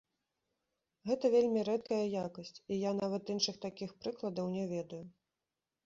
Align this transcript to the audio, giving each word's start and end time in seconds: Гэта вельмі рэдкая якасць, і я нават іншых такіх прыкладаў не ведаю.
Гэта 1.09 1.25
вельмі 1.35 1.65
рэдкая 1.69 2.01
якасць, 2.23 2.55
і 2.73 2.83
я 2.89 2.97
нават 3.03 3.23
іншых 3.37 3.55
такіх 3.67 3.89
прыкладаў 4.03 4.53
не 4.59 4.65
ведаю. 4.77 5.05